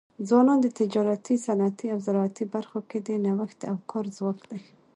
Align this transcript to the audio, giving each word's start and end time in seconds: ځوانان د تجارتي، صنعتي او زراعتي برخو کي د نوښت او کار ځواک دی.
ځوانان 0.27 0.59
د 0.61 0.67
تجارتي، 0.79 1.35
صنعتي 1.45 1.87
او 1.93 1.99
زراعتي 2.05 2.43
برخو 2.53 2.79
کي 2.89 2.97
د 3.07 3.09
نوښت 3.25 3.59
او 3.71 3.75
کار 3.91 4.05
ځواک 4.17 4.39
دی. 4.49 4.61